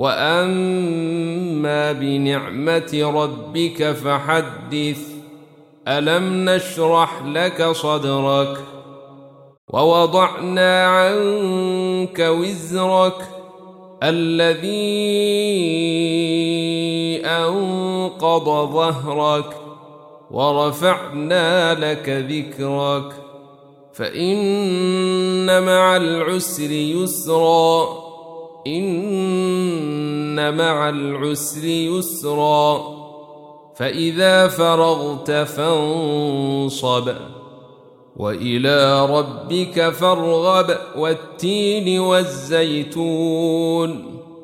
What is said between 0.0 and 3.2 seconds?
واما بنعمه